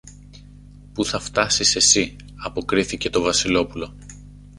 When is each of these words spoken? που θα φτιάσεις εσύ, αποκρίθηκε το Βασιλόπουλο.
που 0.93 1.05
θα 1.05 1.19
φτιάσεις 1.19 1.75
εσύ, 1.75 2.15
αποκρίθηκε 2.35 3.09
το 3.09 3.21
Βασιλόπουλο. 3.21 3.93